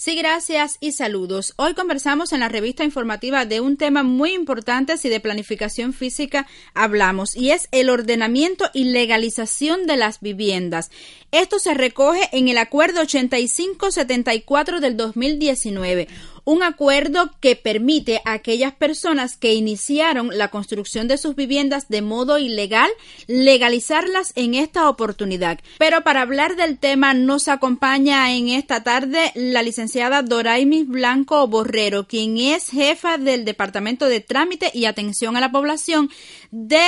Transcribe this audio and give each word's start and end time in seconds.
Sí, 0.00 0.14
gracias 0.14 0.78
y 0.80 0.92
saludos. 0.92 1.52
Hoy 1.56 1.74
conversamos 1.74 2.32
en 2.32 2.40
la 2.40 2.48
revista 2.48 2.84
informativa 2.84 3.44
de 3.44 3.60
un 3.60 3.76
tema 3.76 4.02
muy 4.02 4.32
importante 4.32 4.96
si 4.96 5.10
de 5.10 5.20
planificación 5.20 5.92
física 5.92 6.46
hablamos 6.72 7.36
y 7.36 7.50
es 7.50 7.68
el 7.70 7.90
ordenamiento 7.90 8.64
y 8.72 8.84
legalización 8.84 9.84
de 9.86 9.98
las 9.98 10.22
viviendas. 10.22 10.90
Esto 11.32 11.58
se 11.58 11.74
recoge 11.74 12.30
en 12.32 12.48
el 12.48 12.56
Acuerdo 12.56 13.02
8574 13.02 14.80
del 14.80 14.96
2019 14.96 16.08
un 16.44 16.62
acuerdo 16.62 17.30
que 17.40 17.56
permite 17.56 18.22
a 18.24 18.32
aquellas 18.32 18.74
personas 18.74 19.36
que 19.36 19.54
iniciaron 19.54 20.36
la 20.36 20.48
construcción 20.48 21.08
de 21.08 21.18
sus 21.18 21.36
viviendas 21.36 21.88
de 21.88 22.02
modo 22.02 22.38
ilegal 22.38 22.90
legalizarlas 23.26 24.32
en 24.36 24.54
esta 24.54 24.88
oportunidad. 24.88 25.60
Pero 25.78 26.02
para 26.02 26.22
hablar 26.22 26.56
del 26.56 26.78
tema 26.78 27.14
nos 27.14 27.48
acompaña 27.48 28.32
en 28.34 28.48
esta 28.48 28.82
tarde 28.82 29.32
la 29.34 29.62
licenciada 29.62 30.22
Doraimis 30.22 30.86
Blanco 30.86 31.46
Borrero, 31.46 32.06
quien 32.06 32.38
es 32.38 32.70
jefa 32.70 33.18
del 33.18 33.44
Departamento 33.44 34.06
de 34.06 34.20
Trámite 34.20 34.70
y 34.74 34.84
Atención 34.84 35.36
a 35.36 35.40
la 35.40 35.52
Población 35.52 36.10
de 36.50 36.80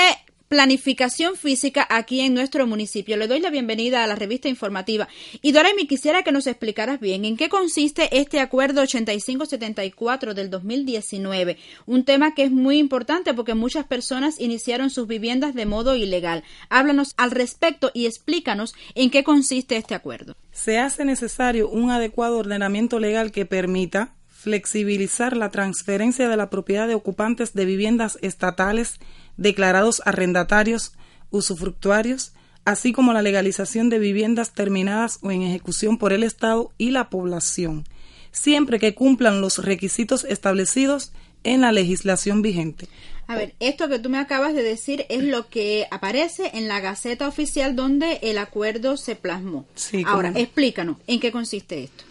planificación 0.52 1.34
física 1.34 1.86
aquí 1.88 2.20
en 2.20 2.34
nuestro 2.34 2.66
municipio. 2.66 3.16
Le 3.16 3.26
doy 3.26 3.40
la 3.40 3.48
bienvenida 3.48 4.04
a 4.04 4.06
la 4.06 4.16
revista 4.16 4.50
informativa. 4.50 5.08
Y 5.40 5.52
Doremi, 5.52 5.86
quisiera 5.86 6.24
que 6.24 6.30
nos 6.30 6.46
explicaras 6.46 7.00
bien 7.00 7.24
en 7.24 7.38
qué 7.38 7.48
consiste 7.48 8.18
este 8.18 8.38
acuerdo 8.38 8.82
8574 8.82 10.34
del 10.34 10.50
2019, 10.50 11.56
un 11.86 12.04
tema 12.04 12.34
que 12.34 12.42
es 12.42 12.50
muy 12.50 12.76
importante 12.76 13.32
porque 13.32 13.54
muchas 13.54 13.86
personas 13.86 14.38
iniciaron 14.38 14.90
sus 14.90 15.06
viviendas 15.06 15.54
de 15.54 15.64
modo 15.64 15.96
ilegal. 15.96 16.44
Háblanos 16.68 17.14
al 17.16 17.30
respecto 17.30 17.90
y 17.94 18.04
explícanos 18.04 18.74
en 18.94 19.08
qué 19.08 19.24
consiste 19.24 19.78
este 19.78 19.94
acuerdo. 19.94 20.36
Se 20.50 20.78
hace 20.78 21.06
necesario 21.06 21.70
un 21.70 21.90
adecuado 21.90 22.36
ordenamiento 22.36 23.00
legal 23.00 23.32
que 23.32 23.46
permita 23.46 24.12
flexibilizar 24.42 25.36
la 25.36 25.50
transferencia 25.50 26.28
de 26.28 26.36
la 26.36 26.50
propiedad 26.50 26.88
de 26.88 26.96
ocupantes 26.96 27.54
de 27.54 27.64
viviendas 27.64 28.18
estatales 28.22 28.98
declarados 29.36 30.02
arrendatarios, 30.04 30.92
usufructuarios, 31.30 32.32
así 32.64 32.92
como 32.92 33.12
la 33.12 33.22
legalización 33.22 33.88
de 33.88 34.00
viviendas 34.00 34.52
terminadas 34.52 35.20
o 35.22 35.30
en 35.30 35.42
ejecución 35.42 35.96
por 35.96 36.12
el 36.12 36.24
Estado 36.24 36.72
y 36.76 36.90
la 36.90 37.08
población, 37.08 37.84
siempre 38.32 38.80
que 38.80 38.94
cumplan 38.94 39.40
los 39.40 39.58
requisitos 39.58 40.24
establecidos 40.24 41.12
en 41.44 41.60
la 41.60 41.70
legislación 41.70 42.42
vigente. 42.42 42.88
A 43.28 43.36
ver, 43.36 43.54
esto 43.60 43.88
que 43.88 44.00
tú 44.00 44.10
me 44.10 44.18
acabas 44.18 44.54
de 44.54 44.62
decir 44.62 45.06
es 45.08 45.22
lo 45.22 45.48
que 45.48 45.86
aparece 45.92 46.50
en 46.54 46.66
la 46.66 46.80
Gaceta 46.80 47.28
Oficial 47.28 47.76
donde 47.76 48.18
el 48.22 48.38
acuerdo 48.38 48.96
se 48.96 49.14
plasmó. 49.14 49.66
Ahora, 50.04 50.32
explícanos, 50.34 50.96
¿en 51.06 51.20
qué 51.20 51.30
consiste 51.30 51.84
esto? 51.84 52.04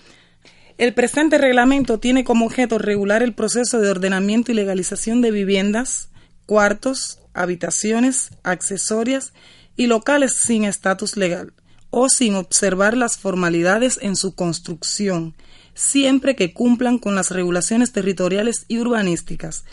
El 0.81 0.95
presente 0.95 1.37
reglamento 1.37 1.99
tiene 1.99 2.23
como 2.23 2.47
objeto 2.47 2.79
regular 2.79 3.21
el 3.21 3.35
proceso 3.35 3.79
de 3.79 3.91
ordenamiento 3.91 4.51
y 4.51 4.55
legalización 4.55 5.21
de 5.21 5.29
viviendas, 5.29 6.09
cuartos, 6.47 7.19
habitaciones, 7.35 8.31
accesorias 8.41 9.31
y 9.75 9.85
locales 9.85 10.33
sin 10.33 10.63
estatus 10.63 11.17
legal 11.17 11.53
o 11.91 12.09
sin 12.09 12.33
observar 12.33 12.97
las 12.97 13.19
formalidades 13.19 13.99
en 14.01 14.15
su 14.15 14.33
construcción, 14.33 15.35
siempre 15.75 16.35
que 16.35 16.51
cumplan 16.51 16.97
con 16.97 17.13
las 17.13 17.29
regulaciones 17.29 17.91
territoriales 17.91 18.65
y 18.67 18.79
urbanísticas, 18.79 19.65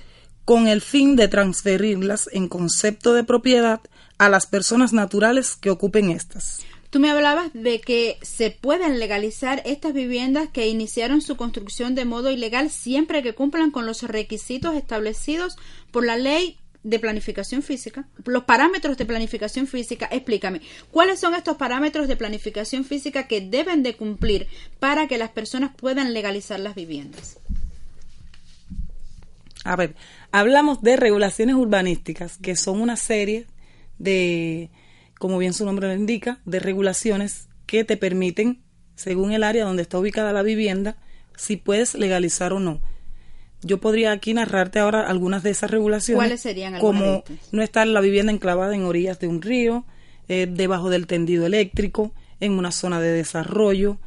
con 0.44 0.68
el 0.68 0.82
fin 0.82 1.16
de 1.16 1.28
transferirlas 1.28 2.28
en 2.34 2.48
concepto 2.48 3.14
de 3.14 3.24
propiedad 3.24 3.80
a 4.18 4.28
las 4.28 4.44
personas 4.44 4.92
naturales 4.92 5.56
que 5.56 5.70
ocupen 5.70 6.10
estas. 6.10 6.60
Tú 6.90 7.00
me 7.00 7.10
hablabas 7.10 7.50
de 7.52 7.80
que 7.80 8.18
se 8.22 8.50
pueden 8.50 8.98
legalizar 8.98 9.62
estas 9.66 9.92
viviendas 9.92 10.48
que 10.48 10.68
iniciaron 10.68 11.20
su 11.20 11.36
construcción 11.36 11.94
de 11.94 12.06
modo 12.06 12.30
ilegal 12.30 12.70
siempre 12.70 13.22
que 13.22 13.34
cumplan 13.34 13.70
con 13.70 13.84
los 13.84 14.02
requisitos 14.02 14.74
establecidos 14.74 15.56
por 15.90 16.06
la 16.06 16.16
ley 16.16 16.56
de 16.84 16.98
planificación 16.98 17.62
física, 17.62 18.06
los 18.24 18.44
parámetros 18.44 18.96
de 18.96 19.04
planificación 19.04 19.66
física, 19.66 20.08
explícame, 20.10 20.62
¿cuáles 20.90 21.20
son 21.20 21.34
estos 21.34 21.56
parámetros 21.56 22.08
de 22.08 22.16
planificación 22.16 22.84
física 22.84 23.26
que 23.26 23.42
deben 23.42 23.82
de 23.82 23.96
cumplir 23.96 24.46
para 24.78 25.08
que 25.08 25.18
las 25.18 25.30
personas 25.30 25.72
puedan 25.76 26.14
legalizar 26.14 26.60
las 26.60 26.74
viviendas? 26.74 27.38
A 29.64 29.76
ver, 29.76 29.96
hablamos 30.32 30.80
de 30.80 30.96
regulaciones 30.96 31.56
urbanísticas, 31.56 32.38
que 32.38 32.56
son 32.56 32.80
una 32.80 32.96
serie 32.96 33.46
de, 33.98 34.70
como 35.18 35.38
bien 35.38 35.52
su 35.52 35.64
nombre 35.64 35.88
lo 35.88 35.94
indica, 35.94 36.40
de 36.44 36.60
regulaciones 36.60 37.48
que 37.66 37.84
te 37.84 37.96
permiten, 37.96 38.62
según 38.94 39.32
el 39.32 39.44
área 39.44 39.64
donde 39.64 39.82
está 39.82 39.98
ubicada 39.98 40.32
la 40.32 40.42
vivienda, 40.42 40.96
si 41.36 41.56
puedes 41.56 41.94
legalizar 41.94 42.52
o 42.52 42.60
no 42.60 42.80
yo 43.62 43.80
podría 43.80 44.12
aquí 44.12 44.34
narrarte 44.34 44.78
ahora 44.78 45.08
algunas 45.08 45.42
de 45.42 45.50
esas 45.50 45.70
regulaciones. 45.70 46.18
¿Cuáles 46.18 46.40
serían 46.40 46.78
Como 46.78 47.24
no 47.52 47.62
estar 47.62 47.86
la 47.86 48.00
vivienda 48.00 48.32
enclavada 48.32 48.74
en 48.74 48.84
orillas 48.84 49.18
de 49.18 49.28
un 49.28 49.42
río, 49.42 49.84
eh, 50.28 50.46
debajo 50.48 50.90
del 50.90 51.06
tendido 51.06 51.46
eléctrico, 51.46 52.12
en 52.40 52.52
una 52.52 52.70
zona 52.70 53.00
de 53.00 53.10
desarrollo, 53.10 53.98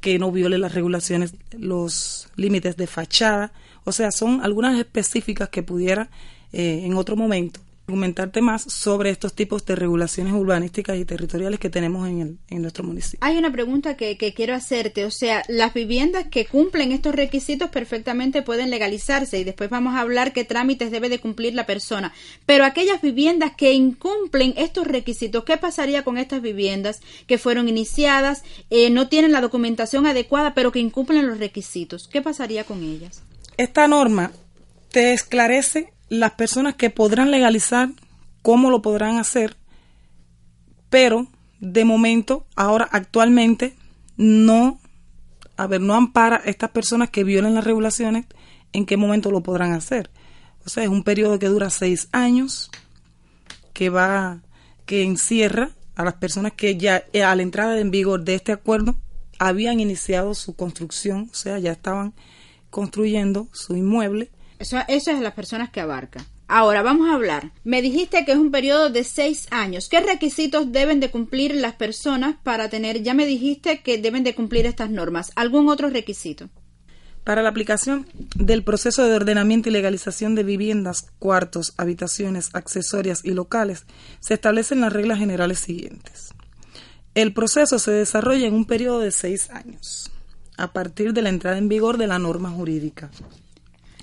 que 0.00 0.18
no 0.18 0.32
viole 0.32 0.58
las 0.58 0.74
regulaciones, 0.74 1.34
los 1.52 2.28
límites 2.36 2.76
de 2.76 2.86
fachada. 2.86 3.52
O 3.84 3.92
sea, 3.92 4.10
son 4.10 4.40
algunas 4.42 4.78
específicas 4.78 5.48
que 5.48 5.62
pudiera 5.62 6.10
eh, 6.52 6.82
en 6.84 6.96
otro 6.96 7.16
momento 7.16 7.60
argumentarte 7.88 8.42
más 8.42 8.64
sobre 8.64 9.08
estos 9.08 9.32
tipos 9.32 9.64
de 9.64 9.74
regulaciones 9.74 10.34
urbanísticas 10.34 10.98
y 10.98 11.06
territoriales 11.06 11.58
que 11.58 11.70
tenemos 11.70 12.06
en, 12.06 12.38
en 12.50 12.60
nuestro 12.60 12.84
municipio. 12.84 13.18
Hay 13.22 13.38
una 13.38 13.50
pregunta 13.50 13.96
que, 13.96 14.18
que, 14.18 14.34
quiero 14.34 14.54
hacerte, 14.54 15.06
o 15.06 15.10
sea, 15.10 15.42
las 15.48 15.72
viviendas 15.72 16.26
que 16.30 16.44
cumplen 16.44 16.92
estos 16.92 17.14
requisitos 17.14 17.70
perfectamente 17.70 18.42
pueden 18.42 18.68
legalizarse 18.68 19.38
y 19.38 19.44
después 19.44 19.70
vamos 19.70 19.94
a 19.94 20.00
hablar 20.00 20.34
qué 20.34 20.44
trámites 20.44 20.90
debe 20.90 21.08
de 21.08 21.18
cumplir 21.18 21.54
la 21.54 21.64
persona, 21.64 22.12
pero 22.44 22.66
aquellas 22.66 23.00
viviendas 23.00 23.52
que 23.56 23.72
incumplen 23.72 24.52
estos 24.58 24.86
requisitos, 24.86 25.44
¿qué 25.44 25.56
pasaría 25.56 26.04
con 26.04 26.18
estas 26.18 26.42
viviendas 26.42 27.00
que 27.26 27.38
fueron 27.38 27.70
iniciadas, 27.70 28.42
eh, 28.68 28.90
no 28.90 29.08
tienen 29.08 29.32
la 29.32 29.40
documentación 29.40 30.06
adecuada, 30.06 30.52
pero 30.52 30.72
que 30.72 30.78
incumplen 30.78 31.26
los 31.26 31.38
requisitos? 31.38 32.06
¿Qué 32.06 32.20
pasaría 32.20 32.64
con 32.64 32.82
ellas? 32.82 33.22
Esta 33.56 33.88
norma 33.88 34.30
te 34.90 35.14
esclarece 35.14 35.94
las 36.08 36.32
personas 36.32 36.74
que 36.74 36.90
podrán 36.90 37.30
legalizar, 37.30 37.90
cómo 38.42 38.70
lo 38.70 38.82
podrán 38.82 39.18
hacer, 39.18 39.56
pero 40.90 41.26
de 41.60 41.84
momento, 41.84 42.46
ahora 42.56 42.88
actualmente, 42.90 43.74
no, 44.16 44.80
a 45.56 45.66
ver, 45.66 45.80
no 45.80 45.94
ampara 45.94 46.36
a 46.36 46.48
estas 46.48 46.70
personas 46.70 47.10
que 47.10 47.24
violen 47.24 47.54
las 47.54 47.64
regulaciones, 47.64 48.26
en 48.72 48.86
qué 48.86 48.96
momento 48.96 49.30
lo 49.30 49.42
podrán 49.42 49.72
hacer. 49.72 50.10
O 50.64 50.68
sea, 50.68 50.82
es 50.82 50.88
un 50.88 51.02
periodo 51.02 51.38
que 51.38 51.48
dura 51.48 51.70
seis 51.70 52.08
años, 52.12 52.70
que 53.72 53.90
va, 53.90 54.42
que 54.86 55.02
encierra 55.02 55.70
a 55.94 56.04
las 56.04 56.14
personas 56.14 56.52
que 56.52 56.76
ya 56.76 57.04
eh, 57.12 57.22
a 57.22 57.34
la 57.34 57.42
entrada 57.42 57.78
en 57.80 57.90
vigor 57.90 58.24
de 58.24 58.34
este 58.34 58.52
acuerdo 58.52 58.96
habían 59.38 59.80
iniciado 59.80 60.34
su 60.34 60.54
construcción, 60.54 61.28
o 61.30 61.34
sea, 61.34 61.58
ya 61.58 61.72
estaban 61.72 62.12
construyendo 62.70 63.48
su 63.52 63.76
inmueble 63.76 64.30
eso, 64.58 64.78
eso 64.88 65.10
es 65.10 65.20
las 65.20 65.34
personas 65.34 65.70
que 65.70 65.80
abarca. 65.80 66.24
Ahora 66.48 66.82
vamos 66.82 67.08
a 67.08 67.14
hablar. 67.14 67.52
Me 67.62 67.82
dijiste 67.82 68.24
que 68.24 68.32
es 68.32 68.38
un 68.38 68.50
periodo 68.50 68.88
de 68.88 69.04
seis 69.04 69.46
años. 69.50 69.88
¿Qué 69.88 70.00
requisitos 70.00 70.72
deben 70.72 70.98
de 70.98 71.10
cumplir 71.10 71.54
las 71.54 71.74
personas 71.74 72.36
para 72.42 72.70
tener? 72.70 73.02
Ya 73.02 73.12
me 73.12 73.26
dijiste 73.26 73.80
que 73.80 73.98
deben 73.98 74.24
de 74.24 74.34
cumplir 74.34 74.64
estas 74.64 74.90
normas. 74.90 75.30
¿Algún 75.36 75.68
otro 75.68 75.90
requisito? 75.90 76.48
Para 77.22 77.42
la 77.42 77.50
aplicación 77.50 78.06
del 78.34 78.64
proceso 78.64 79.06
de 79.06 79.14
ordenamiento 79.14 79.68
y 79.68 79.72
legalización 79.72 80.34
de 80.34 80.44
viviendas, 80.44 81.10
cuartos, 81.18 81.74
habitaciones, 81.76 82.48
accesorias 82.54 83.22
y 83.22 83.32
locales, 83.32 83.84
se 84.20 84.32
establecen 84.32 84.80
las 84.80 84.94
reglas 84.94 85.18
generales 85.18 85.58
siguientes. 85.58 86.32
El 87.14 87.34
proceso 87.34 87.78
se 87.78 87.90
desarrolla 87.90 88.46
en 88.46 88.54
un 88.54 88.64
periodo 88.64 89.00
de 89.00 89.12
seis 89.12 89.50
años, 89.50 90.10
a 90.56 90.72
partir 90.72 91.12
de 91.12 91.20
la 91.20 91.28
entrada 91.28 91.58
en 91.58 91.68
vigor 91.68 91.98
de 91.98 92.06
la 92.06 92.18
norma 92.18 92.48
jurídica. 92.48 93.10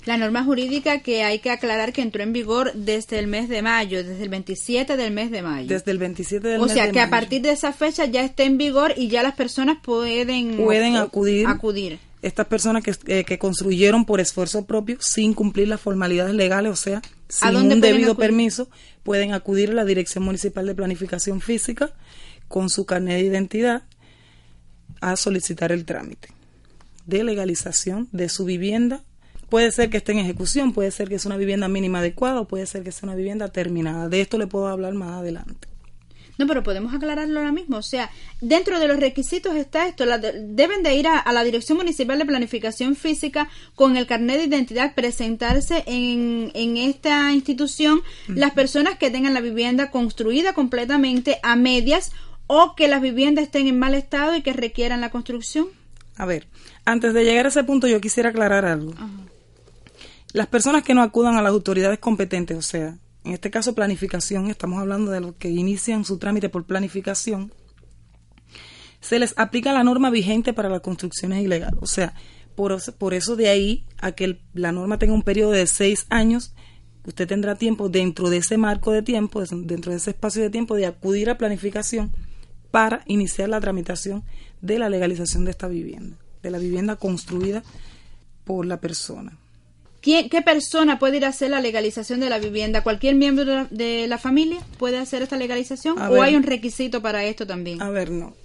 La 0.05 0.17
norma 0.17 0.43
jurídica 0.43 0.99
que 0.99 1.23
hay 1.23 1.39
que 1.39 1.49
aclarar 1.49 1.91
que 1.91 2.01
entró 2.01 2.21
en 2.21 2.31
vigor 2.31 2.71
desde 2.73 3.17
el 3.17 3.27
mes 3.27 3.49
de 3.49 3.61
mayo, 3.61 4.03
desde 4.03 4.23
el 4.23 4.29
27 4.29 4.97
del 4.97 5.11
mes 5.11 5.31
de 5.31 5.41
mayo. 5.41 5.67
Desde 5.67 5.91
el 5.91 5.97
27 5.97 6.47
del 6.47 6.59
mes 6.59 6.67
de 6.67 6.75
mayo. 6.75 6.81
O 6.81 6.83
sea, 6.83 6.91
que 6.91 6.99
a 6.99 7.09
partir 7.09 7.41
de 7.41 7.51
esa 7.51 7.73
fecha 7.73 8.05
ya 8.05 8.23
está 8.23 8.43
en 8.43 8.57
vigor 8.57 8.93
y 8.95 9.07
ya 9.07 9.23
las 9.23 9.35
personas 9.35 9.77
pueden, 9.81 10.57
pueden 10.57 10.95
acudir. 10.95 11.47
acudir. 11.47 11.99
Estas 12.21 12.47
personas 12.47 12.83
que, 12.83 12.95
eh, 13.07 13.23
que 13.23 13.37
construyeron 13.37 14.05
por 14.05 14.19
esfuerzo 14.19 14.65
propio 14.65 14.97
sin 14.99 15.33
cumplir 15.33 15.67
las 15.67 15.81
formalidades 15.81 16.33
legales, 16.33 16.71
o 16.71 16.75
sea, 16.75 17.01
sin 17.27 17.55
un 17.55 17.81
debido 17.81 18.15
permiso, 18.15 18.69
pueden 19.03 19.33
acudir 19.33 19.71
a 19.71 19.73
la 19.73 19.85
Dirección 19.85 20.23
Municipal 20.23 20.65
de 20.65 20.75
Planificación 20.75 21.41
Física 21.41 21.91
con 22.47 22.69
su 22.69 22.85
carnet 22.85 23.19
de 23.19 23.27
identidad 23.27 23.83
a 25.01 25.15
solicitar 25.15 25.71
el 25.71 25.85
trámite 25.85 26.29
de 27.05 27.23
legalización 27.23 28.09
de 28.11 28.29
su 28.29 28.45
vivienda 28.45 29.03
Puede 29.49 29.71
ser 29.71 29.89
que 29.89 29.97
esté 29.97 30.11
en 30.11 30.19
ejecución, 30.19 30.73
puede 30.73 30.91
ser 30.91 31.09
que 31.09 31.19
sea 31.19 31.29
una 31.29 31.37
vivienda 31.37 31.67
mínima 31.67 31.99
adecuada 31.99 32.41
o 32.41 32.47
puede 32.47 32.65
ser 32.65 32.83
que 32.83 32.91
sea 32.91 33.07
una 33.07 33.15
vivienda 33.15 33.47
terminada. 33.49 34.09
De 34.09 34.21
esto 34.21 34.37
le 34.37 34.47
puedo 34.47 34.67
hablar 34.67 34.93
más 34.93 35.19
adelante. 35.19 35.67
No, 36.37 36.47
pero 36.47 36.63
podemos 36.63 36.93
aclararlo 36.93 37.39
ahora 37.39 37.51
mismo. 37.51 37.77
O 37.77 37.81
sea, 37.81 38.09
dentro 38.41 38.79
de 38.79 38.87
los 38.87 38.99
requisitos 38.99 39.55
está 39.55 39.87
esto. 39.87 40.05
deben 40.05 40.83
de 40.83 40.95
ir 40.95 41.07
a, 41.07 41.31
la 41.31 41.43
Dirección 41.43 41.77
Municipal 41.77 42.19
de 42.19 42.25
Planificación 42.25 42.95
Física 42.95 43.49
con 43.73 43.95
el 43.95 44.05
carnet 44.05 44.37
de 44.37 44.45
identidad, 44.45 44.95
presentarse 44.95 45.83
en, 45.85 46.51
en 46.53 46.77
esta 46.77 47.31
institución 47.31 48.01
las 48.27 48.51
personas 48.51 48.97
que 48.97 49.11
tengan 49.11 49.33
la 49.33 49.41
vivienda 49.41 49.91
construida 49.91 50.53
completamente 50.53 51.39
a 51.41 51.55
medias 51.55 52.11
o 52.47 52.75
que 52.75 52.87
las 52.87 53.01
viviendas 53.01 53.45
estén 53.45 53.67
en 53.67 53.79
mal 53.79 53.95
estado 53.95 54.35
y 54.35 54.41
que 54.41 54.53
requieran 54.53 55.01
la 55.01 55.11
construcción. 55.11 55.67
A 56.17 56.25
ver, 56.25 56.47
antes 56.85 57.13
de 57.13 57.23
llegar 57.23 57.45
a 57.45 57.49
ese 57.49 57.63
punto 57.63 57.87
yo 57.87 57.99
quisiera 58.01 58.29
aclarar 58.29 58.65
algo. 58.65 58.93
Las 60.35 60.47
personas 60.47 60.83
que 60.83 60.93
no 60.93 61.01
acudan 61.01 61.37
a 61.37 61.41
las 61.41 61.53
autoridades 61.53 61.97
competentes, 61.99 62.57
o 62.57 62.61
sea, 62.61 62.97
en 63.23 63.31
este 63.31 63.49
caso 63.49 63.73
planificación, 63.73 64.49
estamos 64.49 64.81
hablando 64.81 65.09
de 65.09 65.21
los 65.21 65.35
que 65.35 65.49
inician 65.49 66.03
su 66.03 66.17
trámite 66.17 66.49
por 66.49 66.65
planificación, 66.65 67.53
se 68.99 69.17
les 69.17 69.33
aplica 69.37 69.71
la 69.71 69.85
norma 69.85 70.09
vigente 70.09 70.51
para 70.51 70.67
las 70.67 70.81
construcciones 70.81 71.41
ilegales. 71.41 71.79
O 71.81 71.85
sea, 71.85 72.15
por, 72.53 72.77
por 72.95 73.13
eso 73.13 73.37
de 73.37 73.47
ahí 73.47 73.85
a 73.97 74.11
que 74.11 74.41
la 74.53 74.73
norma 74.73 74.99
tenga 74.99 75.13
un 75.13 75.21
periodo 75.21 75.51
de 75.51 75.67
seis 75.67 76.05
años, 76.09 76.53
usted 77.05 77.29
tendrá 77.29 77.55
tiempo 77.55 77.87
dentro 77.87 78.29
de 78.29 78.39
ese 78.39 78.57
marco 78.57 78.91
de 78.91 79.03
tiempo, 79.03 79.41
dentro 79.41 79.93
de 79.93 79.99
ese 79.99 80.09
espacio 80.09 80.41
de 80.41 80.49
tiempo, 80.49 80.75
de 80.75 80.85
acudir 80.85 81.29
a 81.29 81.37
planificación 81.37 82.11
para 82.71 83.03
iniciar 83.05 83.47
la 83.47 83.61
tramitación 83.61 84.25
de 84.59 84.79
la 84.79 84.89
legalización 84.89 85.45
de 85.45 85.51
esta 85.51 85.69
vivienda, 85.69 86.17
de 86.43 86.51
la 86.51 86.57
vivienda 86.57 86.97
construida 86.97 87.63
por 88.43 88.65
la 88.65 88.81
persona. 88.81 89.39
¿Qué 90.05 90.43
persona 90.45 90.99
puede 90.99 91.17
ir 91.17 91.25
a 91.25 91.29
hacer 91.29 91.49
la 91.49 91.59
legalización 91.59 92.19
de 92.19 92.29
la 92.29 92.37
vivienda? 92.37 92.83
¿Cualquier 92.83 93.15
miembro 93.15 93.65
de 93.71 94.07
la, 94.07 94.19
familia 94.19 94.59
puede 94.77 94.99
hacer 94.99 95.23
esta 95.23 95.35
legalización? 95.35 95.97
¿O 95.97 96.21
hay 96.21 96.35
un 96.35 96.43
requisito 96.43 97.01
para 97.01 97.25
esto 97.25 97.47
también? 97.47 97.81
A 97.81 97.89
ver, 97.89 98.11
no. 98.11 98.35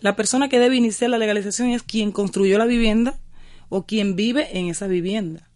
La 0.00 0.14
persona 0.14 0.48
que 0.48 0.60
debe 0.60 0.76
iniciar 0.76 1.10
la 1.10 1.18
legalización 1.18 1.70
es 1.70 1.82
quien 1.82 2.12
construyó 2.12 2.56
la 2.56 2.66
vivienda 2.66 3.18
o 3.68 3.84
quien 3.84 4.14
vive 4.14 4.56
en 4.56 4.68
esa 4.68 4.86
vivienda. 4.86 5.50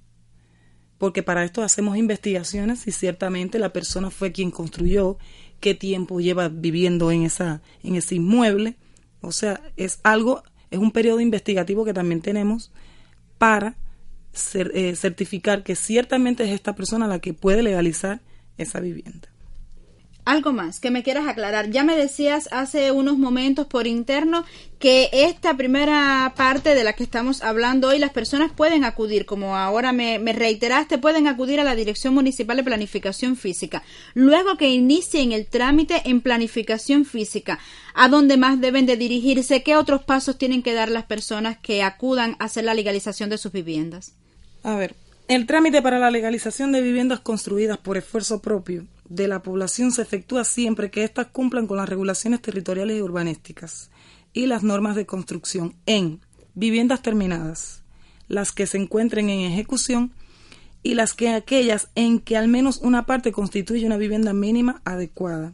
Porque 0.99 1.23
para 1.23 1.45
esto 1.45 1.63
hacemos 1.63 1.97
investigaciones 1.97 2.85
y 2.89 2.91
ciertamente 2.91 3.61
la 3.61 3.73
persona 3.73 4.11
fue 4.11 4.33
quien 4.33 4.51
construyó, 4.51 5.19
qué 5.61 5.77
tiempo 5.77 6.21
lleva 6.21 6.49
viviendo 6.49 7.13
en, 7.13 7.23
esa, 7.23 7.63
en 7.85 7.95
ese 7.95 8.17
inmueble. 8.17 8.79
O 9.21 9.31
sea, 9.31 9.61
es 9.77 10.01
algo, 10.03 10.43
es 10.73 10.81
un 10.81 10.91
periodo 10.91 11.21
investigativo 11.21 11.85
que 11.85 11.95
también 11.95 12.21
tenemos 12.21 12.73
para 13.39 13.77
eh, 14.55 14.97
certificar 14.97 15.63
que 15.63 15.77
ciertamente 15.77 16.45
es 16.45 16.51
esta 16.51 16.75
persona 16.75 17.07
la 17.07 17.19
que 17.19 17.35
puede 17.35 17.63
legalizar 17.63 18.21
esa 18.59 18.81
vivienda. 18.81 19.29
Algo 20.27 20.55
más 20.55 20.81
que 20.81 20.91
me 20.91 21.03
quieras 21.03 21.29
aclarar. 21.29 21.71
Ya 21.71 21.85
me 21.85 21.97
decías 21.97 22.49
hace 22.51 22.93
unos 22.93 23.19
momentos 23.19 23.67
por 23.67 23.87
interno 23.87 24.47
que 24.79 25.11
esta 25.13 25.55
primera 25.55 26.33
parte 26.35 26.75
de 26.75 26.83
la 26.83 26.95
que 26.95 27.05
estamos 27.05 27.43
hablando 27.43 27.89
hoy, 27.89 27.99
las 27.99 28.13
personas 28.13 28.51
pueden 28.51 28.85
acudir, 28.85 29.27
como 29.27 29.55
ahora 29.55 29.93
me, 29.93 30.19
me, 30.19 30.33
reiteraste, 30.33 30.97
pueden 30.97 31.27
acudir 31.27 31.61
a 31.61 31.65
la 31.65 31.75
Dirección 31.75 32.15
Municipal 32.15 32.57
de 32.57 32.65
Planificación 32.65 33.37
Física. 33.37 33.83
Luego 34.15 34.57
que 34.57 34.71
inicien 34.71 35.33
el 35.33 35.45
trámite 35.47 36.01
en 36.07 36.23
planificación 36.23 37.05
física, 37.05 37.59
¿a 37.93 38.09
dónde 38.09 38.39
más 38.39 38.63
deben 38.63 38.87
de 38.87 38.97
dirigirse? 38.97 39.63
¿Qué 39.63 39.77
otros 39.77 40.05
pasos 40.05 40.39
tienen 40.39 40.63
que 40.63 40.73
dar 40.73 40.89
las 40.89 41.05
personas 41.05 41.59
que 41.59 41.83
acudan 41.83 42.37
a 42.39 42.45
hacer 42.45 42.65
la 42.65 42.73
legalización 42.73 43.29
de 43.29 43.37
sus 43.37 43.53
viviendas? 43.53 44.15
A 44.65 44.77
ver, 44.77 44.97
el 45.29 45.47
trámite 45.47 45.83
para 45.83 45.99
la 45.99 46.11
legalización 46.11 46.73
de 46.73 46.81
viviendas 46.81 47.21
construidas 47.21 47.77
por 47.77 47.99
esfuerzo 47.99 48.41
propio 48.41 48.87
de 49.05 49.29
la 49.29 49.43
población 49.43 49.93
se 49.93 50.01
efectúa 50.01 50.43
siempre 50.45 50.91
que 50.91 51.05
éstas 51.05 51.27
cumplan 51.27 51.67
con 51.67 51.77
las 51.77 51.89
regulaciones 51.89 52.41
territoriales 52.41 52.97
y 52.97 53.03
urbanísticas 53.03 53.91
y 54.33 54.47
las 54.47 54.63
normas 54.63 54.97
de 54.97 55.05
construcción 55.05 55.75
en 55.85 56.21
viviendas 56.55 57.03
terminadas, 57.03 57.83
las 58.27 58.53
que 58.53 58.67
se 58.67 58.79
encuentren 58.79 59.29
en 59.29 59.41
ejecución 59.41 60.13
y 60.83 60.95
las 60.95 61.13
que 61.13 61.29
aquellas 61.29 61.89
en 61.95 62.19
que 62.19 62.39
al 62.39 62.49
menos 62.49 62.79
una 62.79 63.05
parte 63.05 63.33
constituye 63.33 63.85
una 63.85 63.99
vivienda 63.99 64.33
mínima 64.33 64.81
adecuada. 64.87 65.53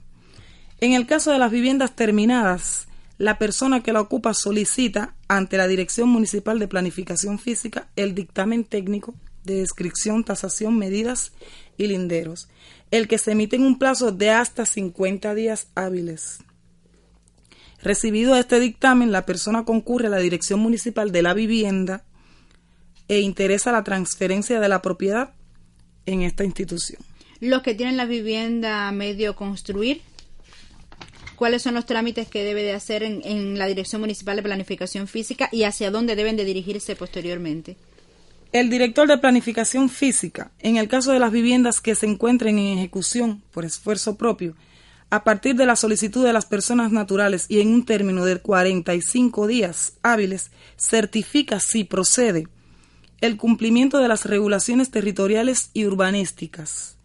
En 0.81 0.93
el 0.93 1.07
caso 1.07 1.33
de 1.33 1.39
las 1.39 1.51
viviendas 1.51 1.97
terminadas, 1.97 2.87
la 3.21 3.37
persona 3.37 3.83
que 3.83 3.93
la 3.93 4.01
ocupa 4.01 4.33
solicita 4.33 5.15
ante 5.29 5.59
la 5.59 5.69
Dirección 5.69 6.09
Municipal 6.09 6.59
de 6.59 6.69
Planificación 6.69 7.39
Física 7.39 7.91
el 7.95 8.15
dictamen 8.15 8.65
técnico 8.65 9.15
de 9.45 9.57
descripción, 9.57 10.25
tasación, 10.25 10.79
medidas 10.79 11.33
y 11.77 11.87
linderos, 11.89 12.49
el 12.91 13.09
que 13.09 13.19
se 13.19 13.33
emite 13.33 13.57
en 13.57 13.65
un 13.65 13.79
plazo 13.79 14.11
de 14.11 14.31
hasta 14.31 14.65
50 14.65 15.35
días 15.35 15.69
hábiles. 15.75 16.39
Recibido 17.83 18.37
este 18.37 18.59
dictamen, 18.59 19.13
la 19.13 19.27
persona 19.27 19.67
concurre 19.67 20.07
a 20.07 20.11
la 20.11 20.19
Dirección 20.19 20.61
Municipal 20.61 21.13
de 21.13 21.21
la 21.21 21.35
Vivienda 21.35 22.05
e 23.07 23.21
interesa 23.21 23.71
la 23.71 23.85
transferencia 23.85 24.61
de 24.61 24.69
la 24.71 24.81
propiedad 24.81 25.35
en 26.07 26.23
esta 26.23 26.45
institución. 26.45 27.03
Los 27.41 27.61
que 27.61 27.75
tienen 27.75 27.99
la 27.99 28.07
vivienda 28.07 28.91
medio 28.93 29.37
construir 29.37 30.01
cuáles 31.41 31.63
son 31.63 31.73
los 31.73 31.87
trámites 31.87 32.29
que 32.29 32.45
debe 32.45 32.63
de 32.63 32.75
hacer 32.75 33.03
en, 33.03 33.59
la 33.59 33.67
Dirección 33.67 34.03
Municipal 34.03 34.37
de 34.37 34.43
Planificación 34.43 35.09
Física 35.09 35.49
y 35.51 35.63
hacia 35.63 35.91
dónde 35.91 36.15
deben 36.15 36.37
de 36.37 36.45
dirigirse 36.45 36.97
posteriormente. 36.97 37.79
El 38.53 38.69
director 38.69 39.09
de 39.09 39.17
planificación 39.17 39.89
física, 39.89 40.51
en 40.59 40.77
el 40.77 40.87
caso 40.87 41.13
de 41.13 41.19
las 41.19 41.33
viviendas 41.33 41.81
que 41.81 41.95
se 41.95 42.05
encuentren 42.05 42.59
en 42.59 42.77
ejecución 42.77 43.43
por 43.53 43.65
esfuerzo 43.65 44.19
propio, 44.19 44.55
a 45.09 45.25
partir 45.25 45.57
de 45.57 45.65
la 45.65 45.77
solicitud 45.77 46.23
de 46.23 46.35
las 46.35 46.45
personas 46.45 46.93
naturales 46.93 47.47
y 47.49 47.61
en 47.61 47.73
un 47.73 47.87
término 47.87 48.27
de 48.27 48.37
45 48.37 49.47
días 49.47 49.95
hábiles, 50.03 50.51
certifica 50.77 51.59
si 51.59 51.85
procede 51.85 52.49
el 53.23 53.39
cumplimiento 53.39 53.97
de 53.97 54.09
las 54.09 54.27
regulaciones 54.27 54.91
territoriales 54.91 55.71
y 55.73 55.87
urbanísticas. 55.87 56.99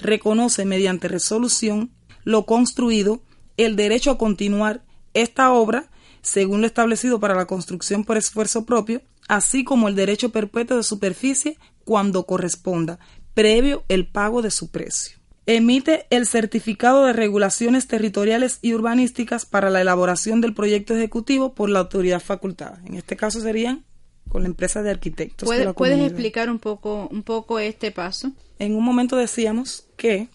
Reconoce 0.00 0.64
mediante 0.64 1.08
resolución 1.08 1.90
lo 2.24 2.46
construido 2.46 3.20
el 3.64 3.76
derecho 3.76 4.10
a 4.10 4.18
continuar 4.18 4.82
esta 5.14 5.52
obra 5.52 5.88
según 6.22 6.60
lo 6.60 6.66
establecido 6.66 7.20
para 7.20 7.34
la 7.34 7.46
construcción 7.46 8.04
por 8.04 8.16
esfuerzo 8.16 8.64
propio, 8.64 9.02
así 9.28 9.64
como 9.64 9.88
el 9.88 9.96
derecho 9.96 10.30
perpetuo 10.30 10.76
de 10.76 10.82
superficie 10.82 11.58
cuando 11.84 12.24
corresponda, 12.24 12.98
previo 13.34 13.84
el 13.88 14.06
pago 14.06 14.40
de 14.40 14.50
su 14.50 14.70
precio. 14.70 15.18
Emite 15.44 16.06
el 16.10 16.26
certificado 16.26 17.04
de 17.04 17.12
regulaciones 17.12 17.88
territoriales 17.88 18.60
y 18.62 18.74
urbanísticas 18.74 19.44
para 19.44 19.70
la 19.70 19.80
elaboración 19.80 20.40
del 20.40 20.54
proyecto 20.54 20.94
ejecutivo 20.94 21.52
por 21.54 21.68
la 21.68 21.80
autoridad 21.80 22.20
facultada. 22.20 22.80
En 22.86 22.94
este 22.94 23.16
caso 23.16 23.40
serían 23.40 23.84
con 24.28 24.42
la 24.42 24.48
empresa 24.48 24.82
de 24.82 24.90
arquitectos. 24.90 25.48
¿Puedes 25.74 26.00
explicar 26.00 26.48
un 26.48 26.60
poco, 26.60 27.08
un 27.10 27.24
poco 27.24 27.58
este 27.58 27.90
paso? 27.90 28.30
En 28.60 28.76
un 28.76 28.84
momento 28.84 29.16
decíamos 29.16 29.86
que 29.96 30.28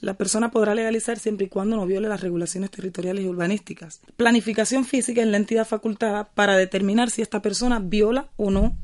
la 0.00 0.14
persona 0.14 0.50
podrá 0.50 0.74
legalizar 0.74 1.18
siempre 1.18 1.46
y 1.46 1.48
cuando 1.48 1.76
no 1.76 1.86
viole 1.86 2.08
las 2.08 2.20
regulaciones 2.20 2.70
territoriales 2.70 3.24
y 3.24 3.28
urbanísticas. 3.28 4.00
Planificación 4.16 4.84
física 4.84 5.22
en 5.22 5.30
la 5.30 5.36
entidad 5.36 5.66
facultada 5.66 6.24
para 6.30 6.56
determinar 6.56 7.10
si 7.10 7.22
esta 7.22 7.40
persona 7.40 7.78
viola 7.78 8.28
o 8.36 8.50
no 8.50 8.76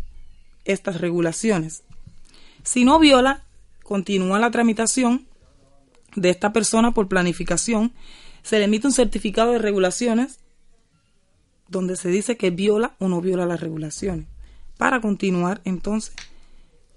estas 0.65 1.01
regulaciones. 1.01 1.83
Si 2.63 2.85
no 2.85 2.99
viola, 2.99 3.43
continúa 3.83 4.39
la 4.39 4.51
tramitación 4.51 5.27
de 6.15 6.31
esta 6.31 6.53
persona 6.53 6.93
por 6.93 7.09
planificación. 7.09 7.93
Se 8.43 8.59
le 8.59 8.65
emite 8.65 8.87
un 8.87 8.93
certificado 8.93 9.53
de 9.53 9.59
regulaciones 9.59 10.39
donde 11.69 11.97
se 11.97 12.09
dice 12.09 12.37
que 12.37 12.51
viola 12.51 12.97
o 12.99 13.09
no 13.09 13.21
viola 13.21 13.47
las 13.47 13.61
regulaciones 13.61 14.27
para 14.77 15.01
continuar 15.01 15.61
entonces 15.65 16.15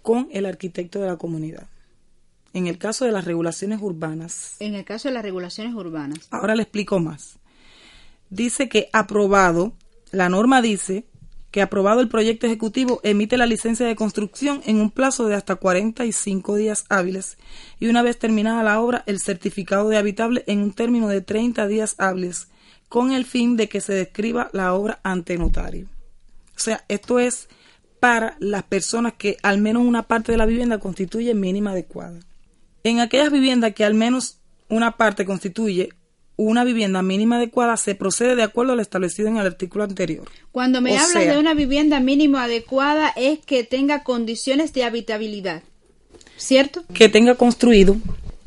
con 0.01 0.29
el 0.31 0.45
arquitecto 0.45 0.99
de 0.99 1.07
la 1.07 1.17
comunidad 1.17 1.67
en 2.53 2.67
el 2.67 2.77
caso 2.77 3.05
de 3.05 3.11
las 3.11 3.25
regulaciones 3.25 3.79
urbanas. 3.81 4.55
En 4.59 4.75
el 4.75 4.85
caso 4.85 5.07
de 5.09 5.15
las 5.15 5.23
regulaciones 5.23 5.73
urbanas. 5.73 6.27
Ahora 6.29 6.55
le 6.55 6.63
explico 6.63 6.99
más. 6.99 7.37
Dice 8.29 8.69
que 8.69 8.89
aprobado, 8.93 9.73
la 10.11 10.29
norma 10.29 10.61
dice 10.61 11.05
que 11.51 11.61
aprobado 11.61 12.01
el 12.01 12.07
proyecto 12.09 12.47
ejecutivo 12.47 12.99
emite 13.03 13.37
la 13.37 13.45
licencia 13.45 13.85
de 13.85 13.95
construcción 13.95 14.61
en 14.65 14.77
un 14.77 14.89
plazo 14.89 15.27
de 15.27 15.35
hasta 15.35 15.55
45 15.55 16.55
días 16.55 16.85
hábiles 16.89 17.37
y 17.79 17.87
una 17.89 18.01
vez 18.01 18.17
terminada 18.17 18.63
la 18.63 18.81
obra 18.81 19.03
el 19.05 19.19
certificado 19.19 19.89
de 19.89 19.97
habitable 19.97 20.43
en 20.47 20.59
un 20.59 20.73
término 20.73 21.07
de 21.07 21.21
30 21.21 21.67
días 21.67 21.95
hábiles 21.99 22.47
con 22.89 23.11
el 23.11 23.25
fin 23.25 23.55
de 23.55 23.69
que 23.69 23.81
se 23.81 23.93
describa 23.93 24.49
la 24.51 24.73
obra 24.73 24.99
ante 25.03 25.37
notario. 25.37 25.87
O 26.55 26.59
sea, 26.59 26.85
esto 26.87 27.19
es 27.19 27.49
para 27.99 28.35
las 28.39 28.63
personas 28.63 29.13
que 29.13 29.37
al 29.43 29.59
menos 29.59 29.83
una 29.83 30.03
parte 30.03 30.31
de 30.31 30.39
la 30.39 30.47
vivienda 30.47 30.79
constituye 30.79 31.35
mínima 31.35 31.71
adecuada. 31.71 32.19
En 32.83 32.99
aquellas 32.99 33.31
viviendas 33.31 33.73
que 33.73 33.85
al 33.85 33.93
menos 33.93 34.39
una 34.69 34.97
parte 34.97 35.25
constituye 35.25 35.89
una 36.35 36.63
vivienda 36.63 37.01
mínima 37.01 37.37
adecuada, 37.37 37.77
se 37.77 37.95
procede 37.95 38.35
de 38.35 38.43
acuerdo 38.43 38.73
a 38.73 38.75
lo 38.75 38.81
establecido 38.81 39.27
en 39.27 39.37
el 39.37 39.45
artículo 39.45 39.83
anterior. 39.83 40.27
Cuando 40.51 40.81
me 40.81 40.97
hablas 40.97 41.25
de 41.25 41.37
una 41.37 41.53
vivienda 41.53 41.99
mínima 41.99 42.43
adecuada 42.43 43.13
es 43.15 43.39
que 43.39 43.63
tenga 43.63 44.03
condiciones 44.03 44.73
de 44.73 44.83
habitabilidad, 44.83 45.63
¿cierto? 46.37 46.83
Que 46.93 47.07
tenga 47.07 47.35
construido 47.35 47.95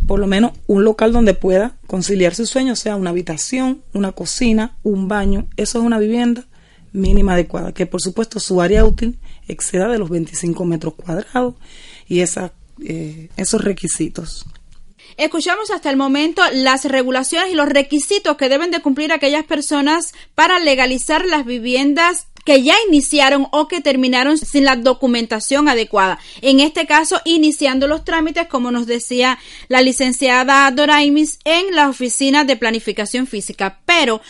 por 0.07 0.21
lo 0.21 0.26
menos 0.26 0.52
un 0.66 0.85
local 0.85 1.12
donde 1.12 1.35
pueda 1.35 1.76
conciliar 1.87 2.35
su 2.35 2.47
sueño, 2.47 2.75
o 2.75 2.76
sea, 2.76 2.97
una 2.97 3.11
habitación, 3.11 3.83
una 3.93 4.12
cocina, 4.12 4.76
un 4.83 5.09
baño. 5.09 5.49
Eso 5.57 5.78
es 5.78 5.85
una 5.85 5.99
vivienda 5.99 6.47
mínima 6.93 7.35
adecuada, 7.35 7.73
que 7.73 7.87
por 7.87 8.00
supuesto 8.00 8.40
su 8.40 8.61
área 8.61 8.85
útil 8.85 9.19
exceda 9.49 9.88
de 9.88 9.99
los 9.99 10.09
25 10.09 10.64
metros 10.64 10.95
cuadrados 10.95 11.55
y 12.09 12.21
esa, 12.21 12.52
eh, 12.85 13.28
esos 13.37 13.62
requisitos. 13.62 14.45
Escuchamos 15.16 15.71
hasta 15.71 15.88
el 15.90 15.97
momento 15.97 16.42
las 16.52 16.85
regulaciones 16.85 17.50
y 17.50 17.54
los 17.54 17.68
requisitos 17.68 18.37
que 18.37 18.50
deben 18.50 18.71
de 18.71 18.80
cumplir 18.80 19.12
aquellas 19.12 19.45
personas 19.45 20.12
para 20.35 20.59
legalizar 20.59 21.25
las 21.25 21.47
viviendas 21.47 22.26
que 22.47 22.62
ya 22.62 22.76
iniciaron 22.87 23.49
o 23.50 23.66
que 23.66 23.80
terminaron 23.80 24.38
sin 24.38 24.64
la 24.64 24.76
documentación 24.76 25.68
adecuada. 25.68 26.21
En 26.42 26.61
este 26.61 26.87
caso, 26.87 27.21
iniciando 27.25 27.88
los 27.88 28.04
trámites, 28.04 28.47
como 28.47 28.71
nos 28.71 28.87
decía 28.87 29.38
la 29.66 29.83
licenciada 29.83 30.71
Doraimis, 30.71 31.40
en 31.45 31.75
la 31.75 31.88
oficina 31.88 32.45
de 32.45 32.56
planificación 32.56 33.26
física. 33.26 33.80
Pero 33.85 34.21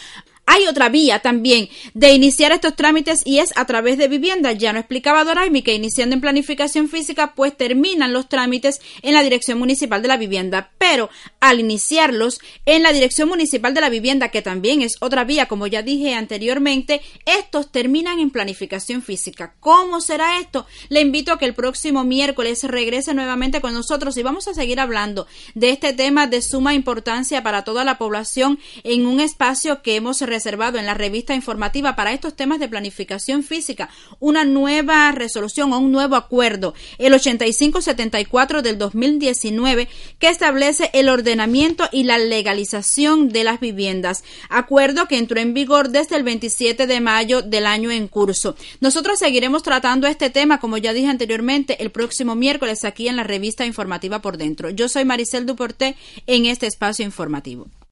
hay 0.47 0.67
otra 0.69 0.89
vía 0.89 1.19
también 1.19 1.69
de 1.93 2.13
iniciar 2.13 2.53
estos 2.53 2.77
trámites 2.77 3.23
y 3.25 3.41
es 3.41 3.53
a 3.57 3.67
través 3.67 3.99
de 3.99 4.09
vivienda. 4.09 4.53
Ya 4.53 4.73
no 4.73 4.79
explicaba 4.79 5.25
Doraimi 5.25 5.63
que 5.63 5.75
iniciando 5.75 6.15
en 6.15 6.21
planificación 6.21 6.89
física, 6.89 7.35
pues 7.35 7.57
terminan 7.57 8.13
los 8.13 8.29
trámites 8.29 8.81
en 9.03 9.15
la 9.15 9.23
Dirección 9.23 9.59
Municipal 9.59 10.03
de 10.03 10.09
la 10.09 10.17
Vivienda. 10.17 10.71
Pero 10.79 11.11
al 11.41 11.61
iniciarlos 11.61 12.39
en 12.65 12.85
la 12.85 12.93
Dirección 12.93 13.29
Municipal 13.29 13.75
de 13.75 13.81
la 13.81 13.89
Vivienda, 13.89 14.31
que 14.31 14.41
también 14.41 14.83
es 14.83 14.97
otra 15.01 15.25
vía, 15.25 15.47
como 15.47 15.67
ya 15.67 15.83
dije 15.83 16.15
anteriormente, 16.15 17.03
estos 17.25 17.73
terminan 17.73 18.21
en 18.21 18.31
planificación 18.31 19.03
física. 19.03 19.55
¿Cómo 19.59 20.01
será 20.01 20.39
esto? 20.39 20.67
Le 20.89 21.01
invito 21.01 21.33
a 21.33 21.39
que 21.39 21.47
el 21.47 21.55
próximo 21.55 22.05
miércoles 22.05 22.63
regrese 22.65 23.15
nuevamente 23.15 23.61
con 23.61 23.75
nosotros 23.75 24.17
y 24.17 24.23
vamos 24.23 24.47
a 24.47 24.55
seguir 24.55 24.79
hablando 24.79 25.27
de 25.55 25.71
este 25.71 25.93
tema 25.93 26.29
de 26.29 26.41
suma 26.41 26.75
importancia 26.75 27.43
para 27.43 27.65
toda 27.65 27.85
la 27.85 27.99
población 27.99 28.61
en 28.85 29.07
un 29.07 29.21
espacio 29.21 29.83
que 29.83 29.97
hemos 29.97 30.23
reservado 30.37 30.79
en 30.79 30.85
la 30.85 30.93
revista 30.93 31.35
informativa 31.35 31.97
para 31.97 32.13
estos 32.13 32.37
temas 32.37 32.61
de 32.61 32.69
planificación 32.69 33.43
física 33.43 33.89
una 34.21 34.45
nueva 34.45 35.11
resolución 35.13 35.73
o 35.73 35.79
un 35.79 35.91
nuevo 35.93 36.15
acuerdo, 36.15 36.75
el 36.99 37.15
8574 37.15 38.61
del 38.61 38.77
2019, 38.77 39.89
que 40.19 40.29
establece 40.29 40.91
el 40.93 41.09
ordenamiento 41.09 41.89
y 41.91 42.05
la 42.05 42.19
legalización 42.19 43.31
de 43.31 43.45
las 43.45 43.61
viviendas. 43.61 44.25
Acuerdo 44.51 45.09
que 45.09 45.17
entró 45.17 45.41
en 45.41 45.55
vigor 45.55 45.89
desde 45.89 46.17
el 46.17 46.23
27 46.23 46.87
de 46.87 47.01
mayo 47.01 47.41
del 47.41 47.67
año 47.67 47.91
en 47.91 48.07
curso. 48.07 48.57
Nosotros 48.81 49.19
seguiremos 49.19 49.63
tratando 49.63 50.07
este 50.07 50.29
tema, 50.29 50.61
como 50.61 50.77
ya 50.77 50.93
dije 50.93 51.09
anteriormente, 51.09 51.83
el 51.83 51.91
próximo 51.91 52.35
miércoles 52.35 52.85
aquí 52.85 53.09
en 53.09 53.17
la 53.17 53.25
revista 53.25 53.65
informativa 53.65 54.21
por 54.21 54.37
dentro. 54.37 54.69
Yo 54.69 54.91
soy 54.91 55.07
Maricel 55.07 55.47
Duporté 55.47 55.97
en 56.27 56.45
este 56.45 56.67
espacio 56.67 57.07
informativo. 57.07 57.69